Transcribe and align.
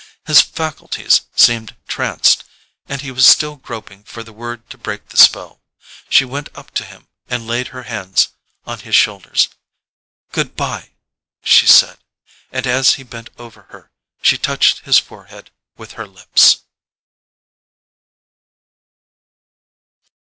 His 0.25 0.41
faculties 0.41 1.27
seemed 1.35 1.75
tranced, 1.87 2.43
and 2.87 3.01
he 3.01 3.11
was 3.11 3.23
still 3.27 3.57
groping 3.57 4.03
for 4.03 4.23
the 4.23 4.33
word 4.33 4.67
to 4.71 4.77
break 4.79 5.09
the 5.09 5.17
spell. 5.17 5.61
She 6.09 6.25
went 6.25 6.49
up 6.57 6.71
to 6.71 6.85
him 6.85 7.07
and 7.27 7.45
laid 7.45 7.67
her 7.67 7.83
hands 7.83 8.29
on 8.65 8.79
his 8.79 8.95
shoulders. 8.95 9.49
"Goodbye," 10.31 10.93
she 11.43 11.67
said, 11.67 11.99
and 12.51 12.65
as 12.65 12.95
he 12.95 13.03
bent 13.03 13.29
over 13.37 13.67
her 13.69 13.91
she 14.23 14.39
touched 14.39 14.79
his 14.85 14.97
forehead 14.97 15.51
with 15.77 15.91
her 15.91 16.07
lips. 16.07 16.61